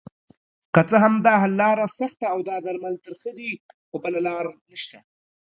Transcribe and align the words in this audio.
که 0.73 0.81
څه 0.89 0.97
هم 1.03 1.13
داحل 1.27 1.51
لاره 1.61 1.85
سخته 1.99 2.25
اودا 2.35 2.55
درمل 2.65 2.95
ترخه 3.05 3.31
دي 3.39 3.51
خو 3.89 3.95
بله 4.03 4.19
لاره 4.27 4.51
نشته 4.71 4.99